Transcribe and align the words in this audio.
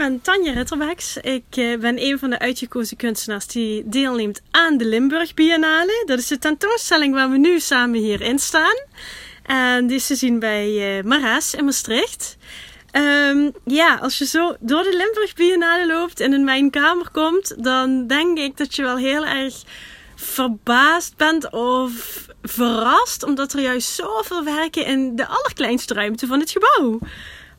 ben 0.00 0.20
Tanja 0.20 0.52
Ritterbeks. 0.52 1.16
Ik 1.16 1.44
eh, 1.50 1.78
ben 1.78 2.02
een 2.02 2.18
van 2.18 2.30
de 2.30 2.38
uitgekozen 2.38 2.96
kunstenaars 2.96 3.46
die 3.46 3.82
deelneemt 3.86 4.42
aan 4.50 4.76
de 4.78 4.84
Limburg 4.84 5.34
Biennale. 5.34 6.02
Dat 6.06 6.18
is 6.18 6.26
de 6.26 6.38
tentoonstelling 6.38 7.14
waar 7.14 7.30
we 7.30 7.38
nu 7.38 7.60
samen 7.60 8.00
hierin 8.00 8.38
staan. 8.38 8.76
En 9.42 9.86
die 9.86 9.96
is 9.96 10.06
te 10.06 10.14
zien 10.14 10.38
bij 10.38 10.98
uh, 10.98 11.04
Maras 11.04 11.54
in 11.54 11.64
Maastricht. 11.64 12.36
Um, 12.92 13.52
ja, 13.64 13.94
als 13.94 14.18
je 14.18 14.26
zo 14.26 14.56
door 14.60 14.82
de 14.82 14.96
Limburg 14.96 15.34
Biennale 15.34 15.86
loopt 15.86 16.20
en 16.20 16.32
in 16.32 16.44
mijn 16.44 16.70
kamer 16.70 17.10
komt, 17.10 17.64
dan 17.64 18.06
denk 18.06 18.38
ik 18.38 18.56
dat 18.56 18.74
je 18.74 18.82
wel 18.82 18.96
heel 18.96 19.26
erg 19.26 19.54
verbaasd 20.14 21.16
bent 21.16 21.50
of 21.50 22.26
verrast, 22.42 23.22
omdat 23.22 23.52
er 23.52 23.60
juist 23.60 23.88
zoveel 23.88 24.44
werken 24.44 24.86
in 24.86 25.16
de 25.16 25.26
allerkleinste 25.26 25.94
ruimte 25.94 26.26
van 26.26 26.40
het 26.40 26.50
gebouw 26.50 26.98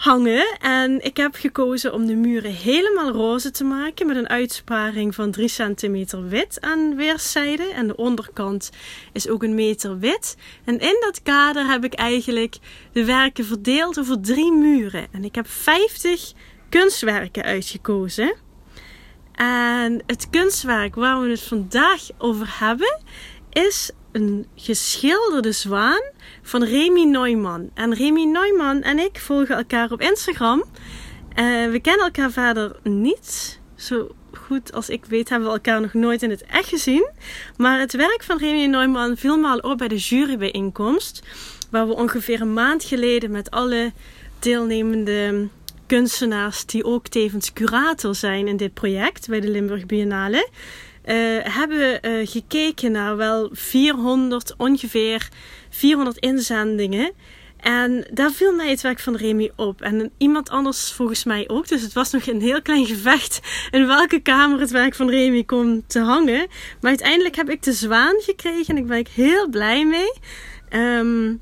hangen. 0.00 0.56
En 0.60 1.04
ik 1.04 1.16
heb 1.16 1.34
gekozen 1.34 1.92
om 1.92 2.06
de 2.06 2.14
muren 2.14 2.52
helemaal 2.52 3.10
roze 3.10 3.50
te 3.50 3.64
maken 3.64 4.06
met 4.06 4.16
een 4.16 4.28
uitsparing 4.28 5.14
van 5.14 5.30
3 5.30 5.48
centimeter 5.48 6.28
wit 6.28 6.60
aan 6.60 6.96
weerszijden. 6.96 7.74
En 7.74 7.86
de 7.86 7.96
onderkant 7.96 8.70
is 9.12 9.28
ook 9.28 9.42
een 9.42 9.54
meter 9.54 9.98
wit. 9.98 10.36
En 10.64 10.78
in 10.78 10.96
dat 11.00 11.22
kader 11.22 11.66
heb 11.66 11.84
ik 11.84 11.94
eigenlijk 11.94 12.58
de 12.92 13.04
werken 13.04 13.44
verdeeld 13.44 13.98
over 13.98 14.20
drie 14.20 14.52
muren. 14.52 15.06
En 15.12 15.24
ik 15.24 15.34
heb 15.34 15.48
50 15.48 16.32
kunstwerken 16.68 17.42
uitgekozen. 17.42 18.34
En 19.32 20.02
het 20.06 20.30
kunstwerk 20.30 20.94
waar 20.94 21.20
we 21.20 21.30
het 21.30 21.42
vandaag 21.42 22.00
over 22.18 22.46
hebben 22.58 23.00
is 23.50 23.90
een 24.12 24.46
geschilderde 24.54 25.52
zwaan 25.52 26.02
van 26.42 26.64
Remy 26.64 27.04
Neumann. 27.04 27.70
En 27.74 27.94
Remy 27.94 28.24
Neumann 28.24 28.82
en 28.82 28.98
ik 28.98 29.18
volgen 29.18 29.56
elkaar 29.56 29.92
op 29.92 30.00
Instagram. 30.00 30.58
Uh, 30.60 31.70
we 31.70 31.78
kennen 31.82 32.04
elkaar 32.04 32.30
verder 32.30 32.76
niet. 32.82 33.58
Zo 33.74 34.14
goed 34.32 34.72
als 34.72 34.88
ik 34.88 35.04
weet 35.04 35.28
hebben 35.28 35.48
we 35.48 35.54
elkaar 35.54 35.80
nog 35.80 35.94
nooit 35.94 36.22
in 36.22 36.30
het 36.30 36.44
echt 36.44 36.68
gezien. 36.68 37.10
Maar 37.56 37.78
het 37.78 37.92
werk 37.92 38.22
van 38.22 38.38
Remy 38.38 38.64
Neumann 38.64 39.16
viel 39.16 39.38
me 39.38 39.48
al 39.48 39.58
op 39.58 39.78
bij 39.78 39.88
de 39.88 39.96
jurybijeenkomst. 39.96 41.22
Waar 41.70 41.88
we 41.88 41.94
ongeveer 41.94 42.40
een 42.40 42.52
maand 42.52 42.84
geleden 42.84 43.30
met 43.30 43.50
alle 43.50 43.92
deelnemende 44.38 45.48
kunstenaars 45.86 46.66
die 46.66 46.84
ook 46.84 47.08
tevens 47.08 47.52
curator 47.52 48.14
zijn 48.14 48.48
in 48.48 48.56
dit 48.56 48.74
project 48.74 49.28
bij 49.28 49.40
de 49.40 49.48
Limburg 49.48 49.86
Biennale 49.86 50.48
hebben 51.42 52.06
uh, 52.08 52.26
gekeken 52.26 52.92
naar 52.92 53.16
wel 53.16 53.48
400, 53.52 54.54
ongeveer 54.56 55.28
400 55.70 56.18
inzendingen. 56.18 57.12
En 57.60 58.06
daar 58.12 58.30
viel 58.32 58.54
mij 58.54 58.70
het 58.70 58.80
werk 58.80 59.00
van 59.00 59.16
Remy 59.16 59.50
op. 59.56 59.80
En 59.80 60.10
iemand 60.18 60.50
anders 60.50 60.92
volgens 60.92 61.24
mij 61.24 61.48
ook. 61.48 61.68
Dus 61.68 61.82
het 61.82 61.92
was 61.92 62.10
nog 62.10 62.26
een 62.26 62.40
heel 62.40 62.62
klein 62.62 62.86
gevecht 62.86 63.40
in 63.70 63.86
welke 63.86 64.20
kamer 64.20 64.60
het 64.60 64.70
werk 64.70 64.94
van 64.94 65.10
Remy 65.10 65.44
kon 65.44 65.84
te 65.86 65.98
hangen. 65.98 66.46
Maar 66.80 66.90
uiteindelijk 66.90 67.36
heb 67.36 67.50
ik 67.50 67.62
de 67.62 67.72
zwaan 67.72 68.16
gekregen 68.18 68.76
en 68.76 68.82
ik 68.82 68.86
ben 68.86 68.98
ik 68.98 69.08
heel 69.08 69.48
blij 69.48 69.86
mee. 69.86 70.12
Um, 70.80 71.40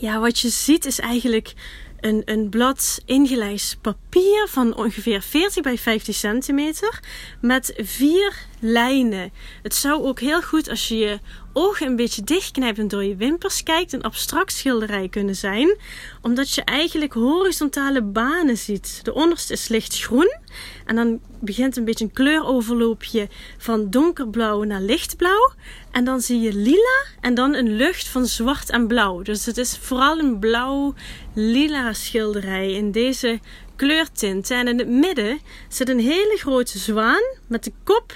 ja, 0.00 0.20
wat 0.20 0.38
je 0.38 0.48
ziet 0.48 0.84
is 0.84 0.98
eigenlijk 0.98 1.54
een, 2.00 2.22
een 2.24 2.48
blad 2.48 3.02
ingelijst 3.04 3.80
papier 3.80 4.46
van 4.48 4.76
ongeveer 4.76 5.22
40 5.22 5.62
bij 5.62 5.78
50 5.78 6.14
centimeter 6.14 7.00
met 7.40 7.72
vier 7.76 8.46
lijnen. 8.60 9.32
Het 9.62 9.74
zou 9.74 10.02
ook 10.02 10.20
heel 10.20 10.42
goed 10.42 10.68
als 10.68 10.88
je 10.88 10.96
je 10.96 11.18
ogen 11.52 11.86
een 11.86 11.96
beetje 11.96 12.22
dichtknijpt 12.22 12.78
en 12.78 12.88
door 12.88 13.04
je 13.04 13.16
wimpers 13.16 13.62
kijkt 13.62 13.92
een 13.92 14.02
abstract 14.02 14.52
schilderij 14.52 15.08
kunnen 15.08 15.36
zijn, 15.36 15.76
omdat 16.22 16.54
je 16.54 16.62
eigenlijk 16.62 17.12
horizontale 17.12 18.02
banen 18.02 18.58
ziet. 18.58 19.00
De 19.02 19.14
onderste 19.14 19.52
is 19.52 19.68
lichtgroen 19.68 20.36
en 20.84 20.96
dan 20.96 21.20
begint 21.40 21.76
een 21.76 21.84
beetje 21.84 22.04
een 22.04 22.12
kleuroverloopje 22.12 23.28
van 23.58 23.90
donkerblauw 23.90 24.62
naar 24.62 24.80
lichtblauw. 24.80 25.52
En 25.90 26.04
dan 26.04 26.20
zie 26.20 26.40
je 26.40 26.54
lila 26.54 27.04
en 27.20 27.34
dan 27.34 27.54
een 27.54 27.76
lucht 27.76 28.08
van 28.08 28.26
zwart 28.26 28.70
en 28.70 28.86
blauw. 28.86 29.22
Dus 29.22 29.46
het 29.46 29.56
is 29.56 29.78
vooral 29.80 30.18
een 30.18 30.38
blauw-lila 30.38 31.92
schilderij 31.92 32.72
in 32.72 32.92
deze 32.92 33.40
kleurtinten. 33.76 34.56
En 34.56 34.68
in 34.68 34.78
het 34.78 34.88
midden 34.88 35.40
zit 35.68 35.88
een 35.88 36.00
hele 36.00 36.36
grote 36.38 36.78
zwaan 36.78 37.22
met 37.46 37.64
de 37.64 37.72
kop 37.84 38.14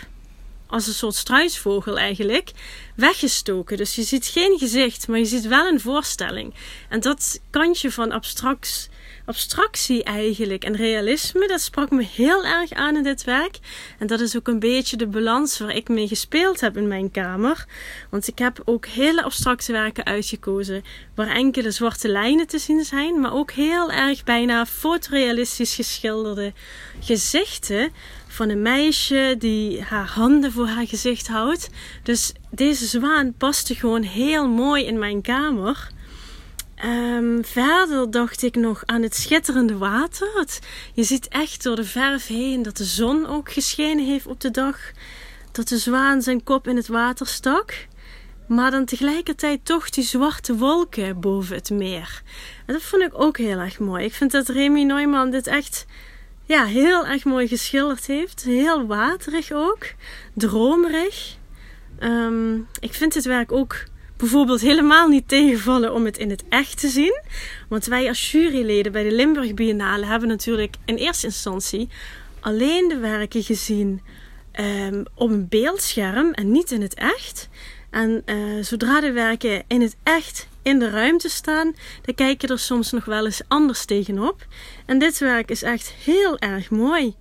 als 0.72 0.86
een 0.86 0.92
soort 0.92 1.14
struisvogel 1.14 1.98
eigenlijk, 1.98 2.50
weggestoken. 2.96 3.76
Dus 3.76 3.94
je 3.94 4.02
ziet 4.02 4.26
geen 4.26 4.58
gezicht, 4.58 5.08
maar 5.08 5.18
je 5.18 5.24
ziet 5.24 5.46
wel 5.46 5.66
een 5.66 5.80
voorstelling. 5.80 6.54
En 6.88 7.00
dat 7.00 7.40
kantje 7.50 7.90
van 7.90 8.12
abstract, 8.12 8.88
abstractie 9.24 10.02
eigenlijk 10.02 10.64
en 10.64 10.76
realisme, 10.76 11.48
dat 11.48 11.60
sprak 11.60 11.90
me 11.90 12.02
heel 12.02 12.44
erg 12.44 12.72
aan 12.72 12.96
in 12.96 13.02
dit 13.02 13.24
werk. 13.24 13.58
En 13.98 14.06
dat 14.06 14.20
is 14.20 14.36
ook 14.36 14.48
een 14.48 14.58
beetje 14.58 14.96
de 14.96 15.06
balans 15.06 15.58
waar 15.58 15.74
ik 15.74 15.88
mee 15.88 16.08
gespeeld 16.08 16.60
heb 16.60 16.76
in 16.76 16.88
mijn 16.88 17.10
kamer. 17.10 17.66
Want 18.10 18.28
ik 18.28 18.38
heb 18.38 18.62
ook 18.64 18.86
hele 18.86 19.22
abstracte 19.22 19.72
werken 19.72 20.04
uitgekozen, 20.04 20.84
waar 21.14 21.28
enkele 21.28 21.70
zwarte 21.70 22.08
lijnen 22.08 22.46
te 22.46 22.58
zien 22.58 22.84
zijn, 22.84 23.20
maar 23.20 23.34
ook 23.34 23.50
heel 23.50 23.90
erg 23.90 24.24
bijna 24.24 24.66
fotorealistisch 24.66 25.74
geschilderde 25.74 26.52
gezichten 27.00 27.92
van 28.32 28.48
een 28.48 28.62
meisje 28.62 29.34
die 29.38 29.82
haar 29.82 30.09
handen 30.09 30.53
voor 30.53 30.66
haar 30.66 30.87
gezicht 30.87 31.28
houdt. 31.28 31.69
Dus 32.03 32.32
deze 32.50 32.87
zwaan 32.87 33.34
paste 33.34 33.75
gewoon 33.75 34.03
heel 34.03 34.48
mooi 34.48 34.84
in 34.84 34.98
mijn 34.98 35.22
kamer. 35.22 35.91
Um, 36.84 37.44
verder 37.44 38.10
dacht 38.10 38.43
ik 38.43 38.54
nog 38.54 38.82
aan 38.87 39.03
het 39.03 39.15
schitterende 39.15 39.78
water. 39.78 40.47
je 40.94 41.03
ziet 41.03 41.28
echt 41.28 41.62
door 41.62 41.76
de 41.76 41.84
verf 41.84 42.26
heen 42.26 42.62
dat 42.62 42.76
de 42.76 42.84
zon 42.84 43.26
ook 43.26 43.53
geschenen 43.53 44.04
heeft 44.04 44.26
op 44.26 44.41
de 44.41 44.50
dag. 44.50 44.78
Dat 45.53 45.69
de 45.69 45.78
zwaan 45.78 46.22
zijn 46.22 46.44
kop 46.44 46.69
in 46.69 46.76
het 46.76 46.87
water 46.87 47.26
stak. 47.26 47.87
Maar 48.49 48.70
dan 48.70 48.84
tegelijkertijd 48.84 49.64
toch 49.64 49.91
die 49.91 50.04
zwarte 50.04 50.56
wolken 50.56 51.20
boven 51.20 51.56
het 51.56 51.70
meer. 51.70 52.22
En 52.66 52.75
dat 52.75 52.82
vond 52.82 53.03
ik 53.03 53.10
ook 53.12 53.38
heel 53.38 53.59
erg 53.59 53.78
mooi. 53.78 54.04
Ik 54.04 54.14
vind 54.14 54.31
dat 54.31 54.49
Remy 54.49 54.82
Neumann 54.82 55.31
dit 55.31 55.47
echt 55.47 55.87
ja, 56.44 56.64
heel 56.64 57.06
erg 57.06 57.25
mooi 57.25 57.48
geschilderd 57.48 58.06
heeft. 58.06 58.42
Heel 58.42 58.86
waterig 58.86 59.53
ook. 59.53 59.86
Dromerig. 60.34 61.36
Um, 62.00 62.69
ik 62.80 62.94
vind 62.94 63.12
dit 63.12 63.25
werk 63.25 63.53
ook 63.53 63.84
bijvoorbeeld 64.16 64.60
helemaal 64.60 65.08
niet 65.08 65.28
tegenvallen 65.28 65.92
om 65.94 66.04
het 66.04 66.19
in 66.19 66.31
het 66.31 66.44
echt 66.48 66.81
te 66.81 66.88
zien. 66.88 67.20
Want 67.69 67.86
wij 67.86 68.08
als 68.08 68.31
juryleden 68.31 68.92
bij 68.92 69.02
de 69.02 69.12
Limburg 69.12 69.54
Biennale 69.54 70.06
hebben 70.06 70.28
natuurlijk 70.28 70.75
in 70.84 70.97
eerste 70.97 71.26
instantie 71.26 71.88
alleen 72.41 72.88
de 72.88 72.98
werken 72.98 73.42
gezien 73.42 74.00
um, 74.60 75.04
op 75.14 75.31
een 75.31 75.48
beeldscherm 75.48 76.32
en 76.32 76.52
niet 76.52 76.70
in 76.70 76.82
het 76.82 76.94
echt. 76.94 77.48
En 77.91 78.22
uh, 78.26 78.62
zodra 78.62 79.00
de 79.00 79.12
werken 79.12 79.62
in 79.66 79.81
het 79.81 79.97
echt 80.02 80.48
in 80.62 80.78
de 80.78 80.90
ruimte 80.90 81.28
staan, 81.28 81.74
dan 82.02 82.14
kijk 82.14 82.40
je 82.40 82.46
er 82.46 82.58
soms 82.58 82.90
nog 82.90 83.04
wel 83.04 83.24
eens 83.24 83.42
anders 83.48 83.84
tegenop. 83.84 84.46
En 84.86 84.98
dit 84.98 85.18
werk 85.18 85.50
is 85.50 85.62
echt 85.62 85.92
heel 86.04 86.38
erg 86.38 86.70
mooi. 86.70 87.14